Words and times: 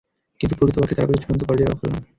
কিন্তু 0.39 0.53
প্রকৃত 0.57 0.77
পক্ষে 0.77 0.95
তারা 0.95 1.07
পেল 1.07 1.19
চূড়ান্ত 1.21 1.43
পর্যায়ের 1.45 1.73
অকল্যাণ। 1.73 2.01